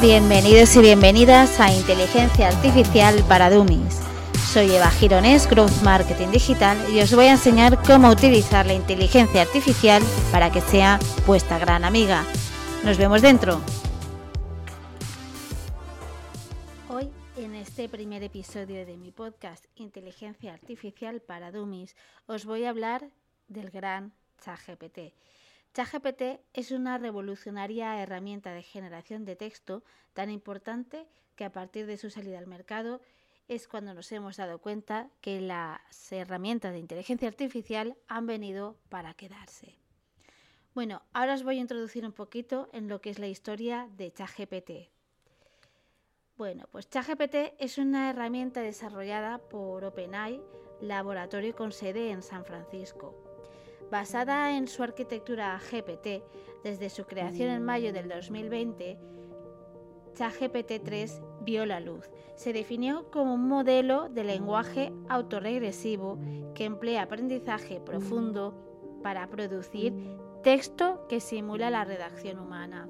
Bienvenidos 0.00 0.76
y 0.76 0.80
bienvenidas 0.80 1.58
a 1.58 1.72
Inteligencia 1.72 2.46
Artificial 2.46 3.24
para 3.28 3.50
Dummies. 3.50 4.00
Soy 4.52 4.70
Eva 4.70 4.92
Gironés, 4.92 5.50
Growth 5.50 5.82
Marketing 5.82 6.28
Digital, 6.28 6.78
y 6.94 7.00
os 7.00 7.12
voy 7.12 7.24
a 7.24 7.32
enseñar 7.32 7.82
cómo 7.82 8.08
utilizar 8.08 8.64
la 8.64 8.74
inteligencia 8.74 9.42
artificial 9.42 10.00
para 10.30 10.52
que 10.52 10.60
sea 10.60 11.00
vuestra 11.26 11.58
gran 11.58 11.84
amiga. 11.84 12.24
Nos 12.84 12.96
vemos 12.96 13.22
dentro. 13.22 13.60
Hoy, 16.88 17.10
en 17.36 17.56
este 17.56 17.88
primer 17.88 18.22
episodio 18.22 18.86
de 18.86 18.96
mi 18.96 19.10
podcast 19.10 19.64
Inteligencia 19.74 20.54
Artificial 20.54 21.20
para 21.22 21.50
Dummies, 21.50 21.96
os 22.28 22.44
voy 22.44 22.66
a 22.66 22.70
hablar 22.70 23.10
del 23.48 23.70
gran 23.70 24.12
ChatGPT. 24.44 25.12
ChatGPT 25.78 26.40
es 26.54 26.72
una 26.72 26.98
revolucionaria 26.98 28.02
herramienta 28.02 28.52
de 28.52 28.64
generación 28.64 29.24
de 29.24 29.36
texto 29.36 29.84
tan 30.12 30.28
importante 30.28 31.06
que 31.36 31.44
a 31.44 31.52
partir 31.52 31.86
de 31.86 31.96
su 31.96 32.10
salida 32.10 32.40
al 32.40 32.48
mercado 32.48 33.00
es 33.46 33.68
cuando 33.68 33.94
nos 33.94 34.10
hemos 34.10 34.38
dado 34.38 34.58
cuenta 34.58 35.08
que 35.20 35.40
las 35.40 36.10
herramientas 36.10 36.72
de 36.72 36.80
inteligencia 36.80 37.28
artificial 37.28 37.96
han 38.08 38.26
venido 38.26 38.74
para 38.88 39.14
quedarse. 39.14 39.76
Bueno, 40.74 41.00
ahora 41.12 41.34
os 41.34 41.44
voy 41.44 41.58
a 41.58 41.60
introducir 41.60 42.04
un 42.04 42.12
poquito 42.12 42.68
en 42.72 42.88
lo 42.88 43.00
que 43.00 43.10
es 43.10 43.20
la 43.20 43.28
historia 43.28 43.88
de 43.96 44.12
ChatGPT. 44.12 44.90
Bueno, 46.36 46.66
pues 46.72 46.90
ChatGPT 46.90 47.54
es 47.60 47.78
una 47.78 48.10
herramienta 48.10 48.62
desarrollada 48.62 49.38
por 49.38 49.84
OpenAI, 49.84 50.42
laboratorio 50.80 51.54
con 51.54 51.70
sede 51.70 52.10
en 52.10 52.22
San 52.22 52.44
Francisco. 52.44 53.27
Basada 53.90 54.56
en 54.56 54.68
su 54.68 54.82
arquitectura 54.82 55.58
GPT, 55.58 56.22
desde 56.62 56.90
su 56.90 57.04
creación 57.04 57.48
en 57.48 57.64
mayo 57.64 57.92
del 57.92 58.08
2020, 58.08 58.98
ChatGPT 60.14 60.84
3 60.84 61.22
vio 61.42 61.64
la 61.64 61.80
luz. 61.80 62.10
Se 62.34 62.52
definió 62.52 63.10
como 63.10 63.34
un 63.34 63.48
modelo 63.48 64.08
de 64.10 64.24
lenguaje 64.24 64.92
autorregresivo 65.08 66.18
que 66.54 66.66
emplea 66.66 67.02
aprendizaje 67.02 67.80
profundo 67.80 68.54
para 69.02 69.28
producir 69.30 69.94
texto 70.42 71.06
que 71.08 71.20
simula 71.20 71.70
la 71.70 71.84
redacción 71.84 72.40
humana. 72.40 72.88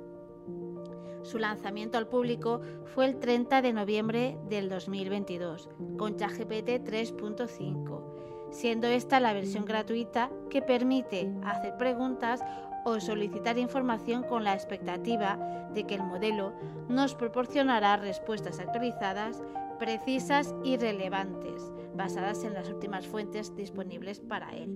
Su 1.23 1.39
lanzamiento 1.39 1.99
al 1.99 2.09
público 2.09 2.61
fue 2.87 3.05
el 3.05 3.21
30 3.21 3.63
de 3.63 3.73
noviembre 3.73 4.39
del 4.49 4.69
2022 4.69 5.69
con 5.97 6.17
ChatGPT 6.17 6.83
3.5 6.85 8.08
siendo 8.51 8.87
esta 8.87 9.21
la 9.21 9.33
versión 9.33 9.65
gratuita 9.65 10.31
que 10.51 10.63
permite 10.63 11.31
hacer 11.45 11.77
preguntas 11.77 12.41
o 12.85 13.01
solicitar 13.01 13.59
información 13.59 14.23
con 14.23 14.45
la 14.45 14.55
expectativa 14.55 15.37
de 15.75 15.85
que 15.85 15.95
el 15.95 16.03
modelo 16.03 16.53
nos 16.89 17.15
proporcionará 17.15 17.97
respuestas 17.97 18.59
actualizadas, 18.59 19.43
precisas 19.79 20.55
y 20.65 20.77
relevantes, 20.77 21.73
basadas 21.95 22.45
en 22.45 22.55
las 22.55 22.69
últimas 22.69 23.07
fuentes 23.07 23.55
disponibles 23.55 24.21
para 24.21 24.51
él. 24.57 24.75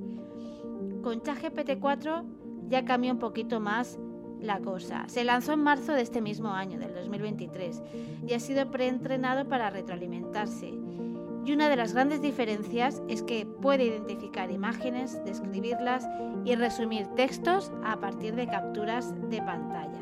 Con 1.03 1.23
ChatGPT 1.23 1.81
4 1.81 2.25
ya 2.69 2.85
cambió 2.85 3.13
un 3.13 3.19
poquito 3.19 3.61
más 3.61 3.99
la 4.41 4.61
cosa. 4.61 5.05
Se 5.09 5.25
lanzó 5.25 5.53
en 5.53 5.61
marzo 5.61 5.93
de 5.93 6.03
este 6.03 6.21
mismo 6.21 6.49
año, 6.49 6.79
del 6.79 6.95
2023, 6.95 7.83
y 8.27 8.35
ha 8.35 8.41
sido 8.41 8.71
preentrenado 8.71 9.49
para 9.49 9.71
retroalimentarse 9.71 10.73
y 11.45 11.53
una 11.53 11.69
de 11.69 11.77
las 11.77 11.93
grandes 11.93 12.23
diferencias 12.23 13.03
es 13.09 13.23
que 13.23 13.47
puede 13.47 13.85
identificar 13.85 14.51
imágenes, 14.51 15.23
describirlas 15.25 16.09
y 16.45 16.55
resumir 16.55 17.07
textos 17.09 17.73
a 17.85 17.99
partir 17.99 18.35
de 18.37 18.47
capturas 18.47 19.13
de 19.29 19.39
pantalla. 19.39 20.01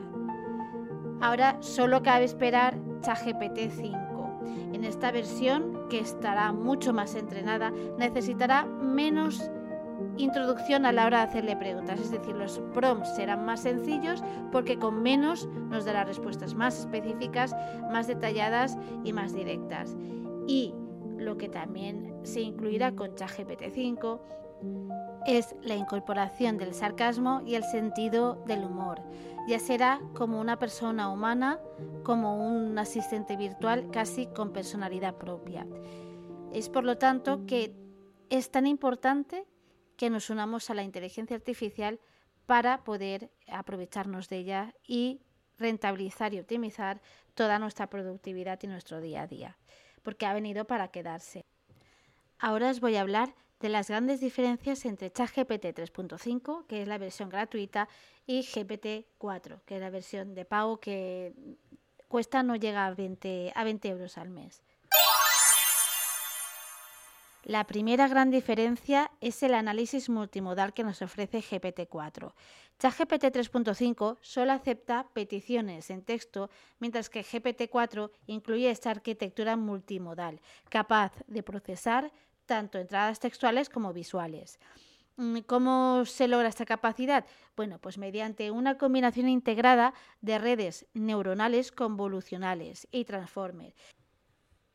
Ahora 1.20 1.56
solo 1.60 2.02
cabe 2.02 2.24
esperar 2.24 2.78
ChatGPT 3.00 3.70
5. 3.70 4.40
En 4.72 4.84
esta 4.84 5.10
versión, 5.10 5.88
que 5.88 6.00
estará 6.00 6.52
mucho 6.52 6.92
más 6.92 7.14
entrenada, 7.14 7.72
necesitará 7.98 8.64
menos 8.64 9.50
introducción 10.16 10.86
a 10.86 10.92
la 10.92 11.06
hora 11.06 11.18
de 11.18 11.24
hacerle 11.24 11.56
preguntas, 11.56 12.00
es 12.00 12.10
decir, 12.10 12.34
los 12.34 12.60
prompts 12.74 13.14
serán 13.16 13.44
más 13.44 13.60
sencillos 13.60 14.22
porque 14.50 14.78
con 14.78 15.02
menos 15.02 15.46
nos 15.68 15.84
dará 15.84 16.04
respuestas 16.04 16.54
más 16.54 16.80
específicas, 16.80 17.54
más 17.90 18.06
detalladas 18.06 18.78
y 19.04 19.12
más 19.12 19.34
directas. 19.34 19.96
Y 20.46 20.74
lo 21.20 21.36
que 21.36 21.48
también 21.48 22.18
se 22.24 22.40
incluirá 22.40 22.92
con 22.94 23.14
ChatGPT 23.14 23.70
5 23.72 24.20
es 25.26 25.54
la 25.62 25.76
incorporación 25.76 26.58
del 26.58 26.74
sarcasmo 26.74 27.42
y 27.46 27.54
el 27.54 27.64
sentido 27.64 28.42
del 28.46 28.64
humor. 28.64 29.02
Ya 29.46 29.58
será 29.58 30.00
como 30.14 30.40
una 30.40 30.58
persona 30.58 31.10
humana, 31.10 31.58
como 32.02 32.36
un 32.36 32.78
asistente 32.78 33.36
virtual 33.36 33.90
casi 33.90 34.26
con 34.26 34.52
personalidad 34.52 35.16
propia. 35.16 35.66
Es 36.52 36.68
por 36.68 36.84
lo 36.84 36.98
tanto 36.98 37.46
que 37.46 37.74
es 38.28 38.50
tan 38.50 38.66
importante 38.66 39.46
que 39.96 40.10
nos 40.10 40.30
unamos 40.30 40.70
a 40.70 40.74
la 40.74 40.82
inteligencia 40.82 41.36
artificial 41.36 42.00
para 42.46 42.82
poder 42.84 43.30
aprovecharnos 43.48 44.28
de 44.28 44.38
ella 44.38 44.74
y 44.86 45.20
rentabilizar 45.58 46.32
y 46.32 46.40
optimizar 46.40 47.00
toda 47.34 47.58
nuestra 47.58 47.88
productividad 47.88 48.58
y 48.62 48.66
nuestro 48.66 49.00
día 49.00 49.22
a 49.22 49.26
día 49.26 49.58
porque 50.02 50.26
ha 50.26 50.34
venido 50.34 50.64
para 50.64 50.88
quedarse. 50.88 51.44
Ahora 52.38 52.70
os 52.70 52.80
voy 52.80 52.96
a 52.96 53.02
hablar 53.02 53.34
de 53.60 53.68
las 53.68 53.88
grandes 53.88 54.20
diferencias 54.20 54.84
entre 54.86 55.12
ChatGPT 55.12 55.66
3.5, 55.66 56.66
que 56.66 56.82
es 56.82 56.88
la 56.88 56.98
versión 56.98 57.28
gratuita, 57.28 57.88
y 58.26 58.42
GPT 58.42 59.06
4, 59.18 59.62
que 59.66 59.76
es 59.76 59.80
la 59.80 59.90
versión 59.90 60.34
de 60.34 60.44
pago 60.44 60.80
que 60.80 61.34
cuesta 62.08 62.42
no 62.42 62.56
llega 62.56 62.86
a 62.86 62.94
20, 62.94 63.52
a 63.54 63.64
20 63.64 63.88
euros 63.88 64.16
al 64.18 64.30
mes. 64.30 64.62
La 67.44 67.64
primera 67.66 68.06
gran 68.06 68.30
diferencia 68.30 69.10
es 69.20 69.42
el 69.42 69.54
análisis 69.54 70.10
multimodal 70.10 70.74
que 70.74 70.84
nos 70.84 71.00
ofrece 71.00 71.38
GPT-4. 71.38 72.34
ChatGPT 72.78 73.24
3.5 73.24 74.18
solo 74.20 74.52
acepta 74.52 75.08
peticiones 75.14 75.90
en 75.90 76.02
texto, 76.02 76.50
mientras 76.80 77.08
que 77.08 77.24
GPT-4 77.24 78.10
incluye 78.26 78.70
esta 78.70 78.90
arquitectura 78.90 79.56
multimodal, 79.56 80.40
capaz 80.68 81.12
de 81.26 81.42
procesar 81.42 82.12
tanto 82.44 82.78
entradas 82.78 83.20
textuales 83.20 83.70
como 83.70 83.94
visuales. 83.94 84.58
Mm, 85.16 85.38
¿Cómo 85.46 86.04
se 86.04 86.28
logra 86.28 86.48
esta 86.48 86.66
capacidad? 86.66 87.24
Bueno, 87.56 87.78
pues 87.78 87.96
mediante 87.96 88.50
una 88.50 88.76
combinación 88.76 89.28
integrada 89.28 89.94
de 90.20 90.38
redes 90.38 90.86
neuronales 90.92 91.72
convolucionales 91.72 92.86
y 92.90 93.04
transformer, 93.04 93.74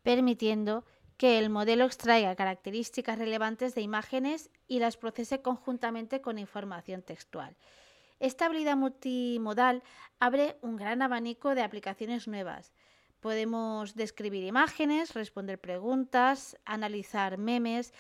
permitiendo 0.02 0.84
que 1.18 1.40
el 1.40 1.50
modelo 1.50 1.86
extraiga 1.86 2.36
características 2.36 3.18
relevantes 3.18 3.76
de 3.76 3.82
imágenes 3.82 4.50
y 4.68 4.80
las 4.80 4.98
procese 4.98 5.42
conjuntamente 5.42 6.22
con 6.22 6.38
información 6.38 7.02
textual. 7.02 7.56
Esta 8.20 8.46
habilidad 8.46 8.78
multimodal 8.78 9.84
abre 10.20 10.58
un 10.62 10.78
gran 10.78 11.02
abanico 11.02 11.56
de 11.56 11.64
aplicaciones 11.64 12.28
nuevas. 12.28 12.74
Podemos 13.20 13.96
describir 13.96 14.44
imágenes, 14.44 15.14
responder 15.14 15.60
preguntas, 15.60 16.58
analizar 16.66 17.38
memes, 17.38 17.94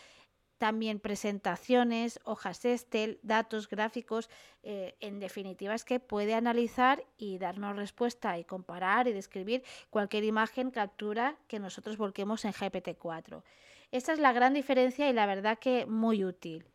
también 0.57 0.99
presentaciones, 0.99 2.19
hojas 2.23 2.63
Excel, 2.65 3.19
datos 3.23 3.67
gráficos, 3.69 4.29
eh, 4.63 4.95
en 4.99 5.19
definitiva 5.19 5.75
es 5.75 5.83
que 5.83 5.99
puede 5.99 6.33
analizar 6.33 7.03
y 7.17 7.37
darnos 7.37 7.75
respuesta 7.75 8.37
y 8.37 8.43
comparar 8.45 9.07
y 9.07 9.13
describir 9.13 9.63
cualquier 9.89 10.23
imagen, 10.23 10.71
captura 10.71 11.37
que 11.47 11.59
nosotros 11.59 11.97
volquemos 11.97 12.45
en 12.45 12.53
GPT-4. 12.53 13.43
Esta 13.91 14.13
es 14.13 14.19
la 14.19 14.33
gran 14.33 14.53
diferencia 14.53 15.09
y 15.09 15.13
la 15.13 15.25
verdad 15.25 15.59
que 15.59 15.85
muy 15.85 16.23
útil. 16.23 16.65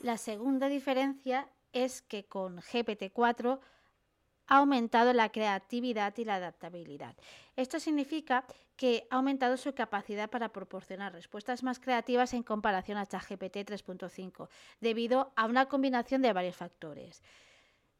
La 0.00 0.16
segunda 0.16 0.68
diferencia 0.68 1.48
es 1.72 2.02
que 2.02 2.24
con 2.24 2.58
GPT-4 2.58 3.58
ha 4.48 4.56
aumentado 4.56 5.12
la 5.12 5.28
creatividad 5.28 6.16
y 6.16 6.24
la 6.24 6.36
adaptabilidad. 6.36 7.14
Esto 7.56 7.78
significa 7.78 8.44
que 8.76 9.06
ha 9.10 9.16
aumentado 9.16 9.56
su 9.56 9.74
capacidad 9.74 10.30
para 10.30 10.50
proporcionar 10.50 11.12
respuestas 11.12 11.62
más 11.62 11.78
creativas 11.78 12.32
en 12.32 12.42
comparación 12.42 12.96
a 12.98 13.06
ChatGPT 13.06 13.58
3.5, 13.58 14.48
debido 14.80 15.32
a 15.36 15.46
una 15.46 15.66
combinación 15.66 16.22
de 16.22 16.32
varios 16.32 16.56
factores. 16.56 17.22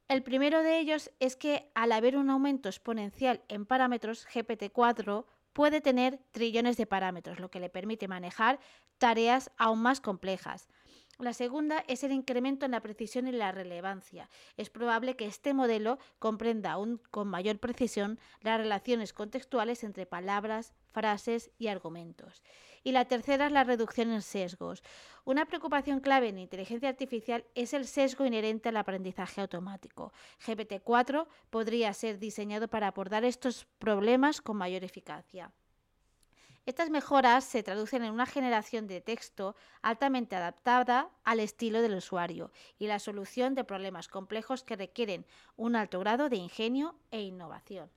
El 0.08 0.22
primero 0.22 0.62
de 0.62 0.78
ellos 0.78 1.10
es 1.20 1.36
que 1.36 1.70
al 1.74 1.92
haber 1.92 2.16
un 2.16 2.30
aumento 2.30 2.68
exponencial 2.68 3.42
en 3.48 3.66
parámetros, 3.66 4.26
GPT-4 4.26 5.26
puede 5.52 5.80
tener 5.80 6.20
trillones 6.30 6.76
de 6.76 6.86
parámetros, 6.86 7.40
lo 7.40 7.50
que 7.50 7.60
le 7.60 7.68
permite 7.68 8.08
manejar 8.08 8.58
tareas 8.96 9.50
aún 9.58 9.80
más 9.80 10.00
complejas. 10.00 10.68
La 11.18 11.32
segunda 11.32 11.82
es 11.88 12.04
el 12.04 12.12
incremento 12.12 12.64
en 12.64 12.70
la 12.70 12.80
precisión 12.80 13.26
y 13.26 13.32
la 13.32 13.50
relevancia. 13.50 14.30
Es 14.56 14.70
probable 14.70 15.16
que 15.16 15.26
este 15.26 15.52
modelo 15.52 15.98
comprenda 16.20 16.70
aún 16.70 17.00
con 17.10 17.26
mayor 17.26 17.58
precisión 17.58 18.20
las 18.40 18.56
relaciones 18.58 19.12
contextuales 19.12 19.82
entre 19.82 20.06
palabras, 20.06 20.74
frases 20.92 21.50
y 21.58 21.66
argumentos. 21.66 22.44
Y 22.84 22.92
la 22.92 23.06
tercera 23.06 23.46
es 23.46 23.52
la 23.52 23.64
reducción 23.64 24.12
en 24.12 24.22
sesgos. 24.22 24.84
Una 25.24 25.44
preocupación 25.44 25.98
clave 25.98 26.28
en 26.28 26.38
inteligencia 26.38 26.88
artificial 26.88 27.44
es 27.56 27.74
el 27.74 27.88
sesgo 27.88 28.24
inherente 28.24 28.68
al 28.68 28.76
aprendizaje 28.76 29.40
automático. 29.40 30.12
GPT-4 30.46 31.26
podría 31.50 31.92
ser 31.94 32.20
diseñado 32.20 32.68
para 32.68 32.86
abordar 32.86 33.24
estos 33.24 33.66
problemas 33.80 34.40
con 34.40 34.56
mayor 34.56 34.84
eficacia. 34.84 35.50
Estas 36.68 36.90
mejoras 36.90 37.44
se 37.44 37.62
traducen 37.62 38.04
en 38.04 38.12
una 38.12 38.26
generación 38.26 38.88
de 38.88 39.00
texto 39.00 39.56
altamente 39.80 40.36
adaptada 40.36 41.08
al 41.24 41.40
estilo 41.40 41.80
del 41.80 41.94
usuario 41.94 42.52
y 42.78 42.88
la 42.88 42.98
solución 42.98 43.54
de 43.54 43.64
problemas 43.64 44.06
complejos 44.06 44.64
que 44.64 44.76
requieren 44.76 45.24
un 45.56 45.76
alto 45.76 45.98
grado 45.98 46.28
de 46.28 46.36
ingenio 46.36 46.94
e 47.10 47.22
innovación. 47.22 47.90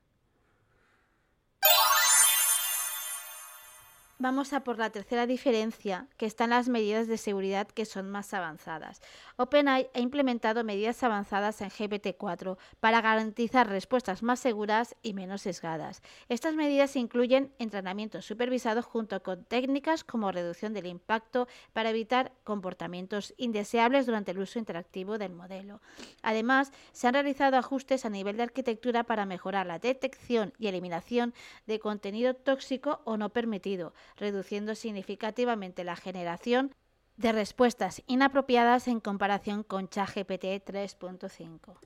Vamos 4.22 4.54
a 4.54 4.60
por 4.60 4.78
la 4.78 4.92
tercera 4.92 5.26
diferencia, 5.26 6.06
que 6.16 6.28
están 6.28 6.52
las 6.52 6.70
medidas 6.70 7.08
de 7.08 7.18
seguridad 7.18 7.68
que 7.68 7.86
son 7.86 8.12
más 8.12 8.36
avanzadas. 8.36 9.02
OpenAI 9.36 9.90
ha 9.96 10.00
implementado 10.00 10.64
medidas 10.64 11.02
avanzadas 11.02 11.60
en 11.62 11.72
GPT-4 11.72 12.56
para 12.80 13.02
garantizar 13.02 13.68
respuestas 13.68 14.22
más 14.22 14.40
seguras 14.40 14.96
y 15.02 15.16
menos 15.16 15.42
sesgadas. 15.42 16.04
Estas 16.30 16.54
medidas 16.54 16.96
incluyen 16.98 17.52
entrenamiento 17.58 18.22
supervisado 18.22 18.84
junto 18.84 19.24
con 19.24 19.44
técnicas 19.44 20.04
como 20.04 20.32
reducción 20.32 20.76
del 20.76 20.86
impacto 20.86 21.48
para 21.74 21.90
evitar 21.90 22.32
comportamientos 22.44 23.34
indeseables 23.38 24.06
durante 24.06 24.34
el 24.34 24.40
uso 24.40 24.60
interactivo 24.60 25.18
del 25.18 25.34
modelo. 25.34 25.82
Además, 26.22 26.72
se 26.92 27.08
han 27.08 27.16
realizado 27.16 27.58
ajustes 27.58 28.06
a 28.06 28.12
nivel 28.12 28.38
de 28.38 28.44
arquitectura 28.44 29.04
para 29.04 29.26
mejorar 29.26 29.66
la 29.66 29.80
detección 29.80 30.54
y 30.60 30.68
eliminación 30.68 31.34
de 31.66 31.80
contenido 31.80 32.36
tóxico 32.36 33.02
o 33.06 33.18
no 33.18 33.30
permitido 33.30 33.94
reduciendo 34.18 34.76
significativamente 34.76 35.84
la 35.84 35.96
generación 35.96 36.74
de 37.18 37.32
respuestas 37.32 38.02
inapropiadas 38.08 38.88
en 38.88 39.00
comparación 39.00 39.64
con 39.64 39.90
ChatGPT 39.90 40.66
3.5. 40.66 41.78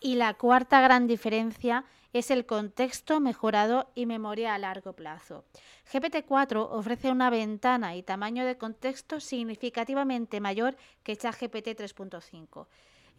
Y 0.00 0.14
la 0.14 0.34
cuarta 0.34 0.80
gran 0.80 1.06
diferencia 1.06 1.84
es 2.12 2.30
el 2.30 2.46
contexto 2.46 3.20
mejorado 3.20 3.90
y 3.94 4.06
memoria 4.06 4.54
a 4.54 4.58
largo 4.58 4.94
plazo. 4.94 5.44
GPT-4 5.92 6.68
ofrece 6.70 7.10
una 7.10 7.30
ventana 7.30 7.94
y 7.94 8.02
tamaño 8.02 8.44
de 8.44 8.58
contexto 8.58 9.20
significativamente 9.20 10.40
mayor 10.40 10.76
que 11.02 11.16
ChatGPT 11.16 11.68
3.5. 11.68 12.66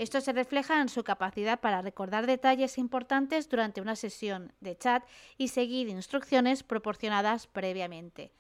Esto 0.02 0.20
se 0.20 0.34
refleja 0.34 0.82
en 0.82 0.90
su 0.90 1.04
capacidad 1.04 1.60
para 1.60 1.84
recordar 1.84 2.26
detalles 2.26 2.80
importantes 2.80 3.48
durante 3.48 3.82
una 3.82 3.96
sesión 3.96 4.52
de 4.60 4.76
chat 4.76 5.04
y 5.38 5.50
seguir 5.50 5.90
instrucciones 5.90 6.64
proporcionadas 6.64 7.46
previamente. 7.46 8.32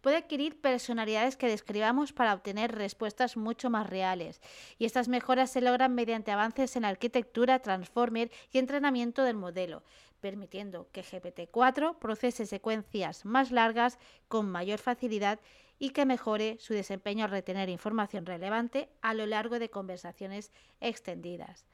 Puede 0.00 0.16
adquirir 0.16 0.62
personalidades 0.62 1.36
que 1.36 1.46
describamos 1.46 2.14
para 2.14 2.32
obtener 2.32 2.74
respuestas 2.74 3.36
mucho 3.36 3.68
más 3.68 3.86
reales, 3.90 4.40
y 4.78 4.86
estas 4.86 5.08
mejoras 5.08 5.50
se 5.50 5.60
logran 5.60 5.94
mediante 5.94 6.30
avances 6.30 6.74
en 6.74 6.86
arquitectura, 6.86 7.58
transformer 7.58 8.30
y 8.50 8.56
entrenamiento 8.56 9.24
del 9.24 9.36
modelo, 9.36 9.82
permitiendo 10.22 10.88
que 10.90 11.04
GPT-4 11.04 11.98
procese 11.98 12.46
secuencias 12.46 13.26
más 13.26 13.50
largas 13.50 13.98
con 14.28 14.48
mayor 14.48 14.78
facilidad 14.78 15.38
y 15.78 15.90
que 15.90 16.06
mejore 16.06 16.56
su 16.60 16.74
desempeño 16.74 17.24
al 17.24 17.30
retener 17.30 17.68
información 17.68 18.26
relevante 18.26 18.88
a 19.02 19.14
lo 19.14 19.26
largo 19.26 19.58
de 19.58 19.70
conversaciones 19.70 20.52
extendidas. 20.80 21.66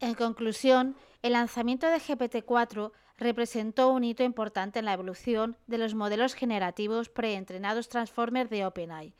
En 0.00 0.14
conclusión, 0.14 0.96
el 1.22 1.32
lanzamiento 1.32 1.88
de 1.88 1.98
GPT-4 1.98 2.92
representó 3.18 3.90
un 3.90 4.04
hito 4.04 4.22
importante 4.22 4.78
en 4.78 4.84
la 4.84 4.92
evolución 4.92 5.56
de 5.66 5.78
los 5.78 5.94
modelos 5.94 6.34
generativos 6.34 7.08
preentrenados 7.08 7.88
Transformer 7.88 8.48
de 8.48 8.64
OpenAI. 8.64 9.14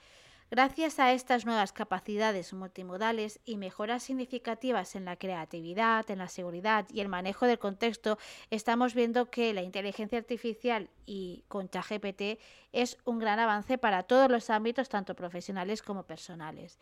Gracias 0.50 0.98
a 0.98 1.12
estas 1.12 1.44
nuevas 1.44 1.74
capacidades 1.74 2.54
multimodales 2.54 3.38
y 3.44 3.58
mejoras 3.58 4.02
significativas 4.02 4.96
en 4.96 5.04
la 5.04 5.16
creatividad, 5.16 6.10
en 6.10 6.20
la 6.20 6.28
seguridad 6.28 6.86
y 6.90 7.00
el 7.00 7.08
manejo 7.08 7.44
del 7.44 7.58
contexto, 7.58 8.16
estamos 8.48 8.94
viendo 8.94 9.30
que 9.30 9.52
la 9.52 9.60
inteligencia 9.60 10.16
artificial 10.18 10.88
y 11.04 11.44
con 11.48 11.68
ChatGPT 11.68 12.40
es 12.72 12.96
un 13.04 13.18
gran 13.18 13.38
avance 13.38 13.76
para 13.76 14.04
todos 14.04 14.30
los 14.30 14.48
ámbitos, 14.48 14.88
tanto 14.88 15.14
profesionales 15.14 15.82
como 15.82 16.04
personales. 16.04 16.78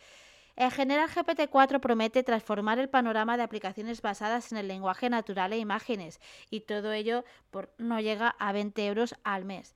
En 0.55 0.71
general, 0.71 1.11
GPT-4 1.11 1.81
promete 1.81 2.23
transformar 2.23 2.79
el 2.79 2.89
panorama 2.89 3.37
de 3.37 3.43
aplicaciones 3.43 4.01
basadas 4.01 4.53
en 4.53 4.59
el 4.59 4.69
lenguaje 4.69 5.11
natural 5.11 5.53
e 5.53 5.59
imágenes, 5.59 6.21
y 6.51 6.61
todo 6.61 6.93
ello 6.93 7.25
por, 7.51 7.75
no 7.79 7.99
llega 7.99 8.29
a 8.39 8.53
20 8.53 8.87
euros 8.87 9.17
al 9.25 9.45
mes. 9.45 9.75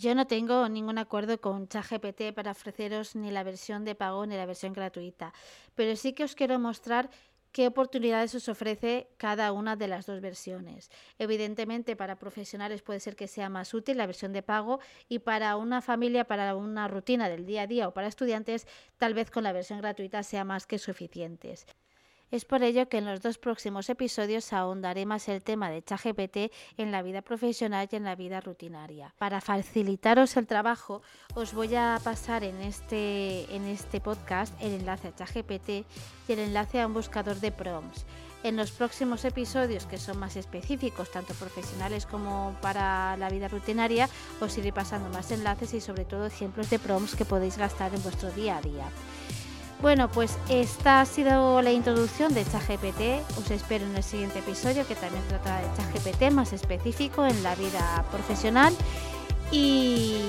Yo 0.00 0.14
no 0.14 0.26
tengo 0.26 0.66
ningún 0.70 0.96
acuerdo 0.96 1.38
con 1.42 1.68
ChatGPT 1.68 2.32
para 2.34 2.52
ofreceros 2.52 3.14
ni 3.16 3.30
la 3.30 3.42
versión 3.42 3.84
de 3.84 3.94
pago 3.94 4.24
ni 4.24 4.34
la 4.34 4.46
versión 4.46 4.72
gratuita, 4.72 5.34
pero 5.74 5.94
sí 5.94 6.14
que 6.14 6.24
os 6.24 6.34
quiero 6.34 6.58
mostrar 6.58 7.10
qué 7.52 7.66
oportunidades 7.66 8.34
os 8.34 8.48
ofrece 8.48 9.10
cada 9.18 9.52
una 9.52 9.76
de 9.76 9.88
las 9.88 10.06
dos 10.06 10.22
versiones. 10.22 10.90
Evidentemente, 11.18 11.96
para 11.96 12.18
profesionales 12.18 12.80
puede 12.80 13.00
ser 13.00 13.14
que 13.14 13.28
sea 13.28 13.50
más 13.50 13.74
útil 13.74 13.98
la 13.98 14.06
versión 14.06 14.32
de 14.32 14.42
pago 14.42 14.80
y 15.06 15.18
para 15.18 15.54
una 15.56 15.82
familia, 15.82 16.24
para 16.24 16.56
una 16.56 16.88
rutina 16.88 17.28
del 17.28 17.44
día 17.44 17.62
a 17.62 17.66
día 17.66 17.86
o 17.86 17.92
para 17.92 18.08
estudiantes, 18.08 18.66
tal 18.96 19.12
vez 19.12 19.30
con 19.30 19.44
la 19.44 19.52
versión 19.52 19.80
gratuita 19.80 20.22
sea 20.22 20.44
más 20.44 20.66
que 20.66 20.78
suficientes. 20.78 21.66
Es 22.30 22.44
por 22.44 22.62
ello 22.62 22.88
que 22.88 22.98
en 22.98 23.06
los 23.06 23.20
dos 23.20 23.38
próximos 23.38 23.90
episodios 23.90 24.52
ahondaré 24.52 25.04
más 25.04 25.28
el 25.28 25.42
tema 25.42 25.68
de 25.68 25.82
ChatGPT 25.82 26.52
en 26.76 26.92
la 26.92 27.02
vida 27.02 27.22
profesional 27.22 27.88
y 27.90 27.96
en 27.96 28.04
la 28.04 28.14
vida 28.14 28.40
rutinaria. 28.40 29.12
Para 29.18 29.40
facilitaros 29.40 30.36
el 30.36 30.46
trabajo, 30.46 31.02
os 31.34 31.52
voy 31.54 31.74
a 31.74 31.98
pasar 32.04 32.44
en 32.44 32.60
este, 32.60 33.52
en 33.52 33.64
este 33.66 34.00
podcast 34.00 34.54
el 34.62 34.74
enlace 34.74 35.08
a 35.08 35.14
ChatGPT 35.14 35.68
y 36.28 36.32
el 36.32 36.38
enlace 36.38 36.80
a 36.80 36.86
un 36.86 36.94
buscador 36.94 37.40
de 37.40 37.50
prompts. 37.50 38.06
En 38.44 38.56
los 38.56 38.70
próximos 38.70 39.24
episodios, 39.24 39.86
que 39.86 39.98
son 39.98 40.18
más 40.18 40.36
específicos, 40.36 41.10
tanto 41.10 41.34
profesionales 41.34 42.06
como 42.06 42.56
para 42.62 43.16
la 43.16 43.28
vida 43.28 43.48
rutinaria, 43.48 44.08
os 44.40 44.56
iré 44.56 44.72
pasando 44.72 45.10
más 45.10 45.32
enlaces 45.32 45.74
y 45.74 45.80
sobre 45.80 46.04
todo 46.04 46.26
ejemplos 46.26 46.70
de 46.70 46.78
prompts 46.78 47.16
que 47.16 47.24
podéis 47.24 47.58
gastar 47.58 47.92
en 47.92 48.02
vuestro 48.02 48.30
día 48.30 48.58
a 48.58 48.62
día. 48.62 48.86
Bueno, 49.82 50.08
pues 50.08 50.36
esta 50.50 51.00
ha 51.00 51.06
sido 51.06 51.62
la 51.62 51.72
introducción 51.72 52.34
de 52.34 52.44
ChatGPT. 52.44 53.38
Os 53.38 53.50
espero 53.50 53.86
en 53.86 53.96
el 53.96 54.02
siguiente 54.02 54.40
episodio 54.40 54.86
que 54.86 54.94
también 54.94 55.24
trata 55.28 55.58
de 55.58 55.64
ChatGPT 55.76 56.32
más 56.32 56.52
específico 56.52 57.24
en 57.24 57.42
la 57.42 57.54
vida 57.54 58.04
profesional. 58.10 58.74
Y 59.50 60.20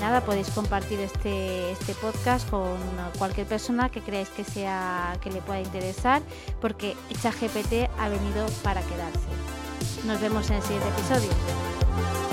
nada, 0.00 0.20
podéis 0.22 0.50
compartir 0.50 0.98
este, 0.98 1.70
este 1.70 1.94
podcast 1.94 2.50
con 2.50 2.76
cualquier 3.18 3.46
persona 3.46 3.88
que 3.88 4.00
creáis 4.02 4.28
que 4.30 4.42
sea 4.42 5.16
que 5.22 5.30
le 5.30 5.40
pueda 5.42 5.60
interesar, 5.60 6.20
porque 6.60 6.96
ChatGPT 7.22 7.88
ha 7.98 8.08
venido 8.08 8.46
para 8.64 8.82
quedarse. 8.82 9.28
Nos 10.06 10.20
vemos 10.20 10.50
en 10.50 10.56
el 10.56 10.62
siguiente 10.62 10.88
episodio. 10.88 12.27